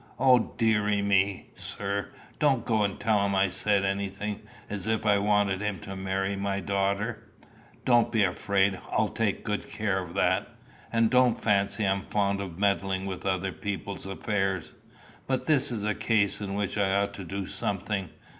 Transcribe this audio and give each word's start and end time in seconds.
"O 0.17 0.39
deary 0.57 1.03
me! 1.03 1.51
sir, 1.53 2.09
don't 2.39 2.65
go 2.65 2.81
and 2.81 2.99
tell 2.99 3.23
him 3.23 3.35
I 3.35 3.49
said 3.49 3.85
anything, 3.85 4.41
as 4.67 4.87
if 4.87 5.05
I 5.05 5.19
wanted 5.19 5.61
him 5.61 5.79
to 5.81 5.95
marry 5.95 6.35
my 6.35 6.59
daughter." 6.59 7.29
"Don't 7.85 8.05
you 8.07 8.11
be 8.11 8.23
afraid. 8.23 8.79
I'll 8.91 9.09
take 9.09 9.43
good 9.43 9.69
care 9.69 9.99
of 9.99 10.15
that. 10.15 10.47
And 10.91 11.11
don't 11.11 11.39
fancy 11.39 11.85
I'm 11.85 12.07
fond 12.07 12.41
of 12.41 12.57
meddling 12.57 13.05
with 13.05 13.27
other 13.27 13.51
people's 13.51 14.07
affairs. 14.07 14.73
But 15.27 15.45
this 15.45 15.71
is 15.71 15.85
a 15.85 15.93
case 15.93 16.41
in 16.41 16.55
which 16.55 16.79
I 16.79 16.95
ought 16.95 17.13
to 17.13 17.23
do 17.23 17.45
something. 17.45 18.09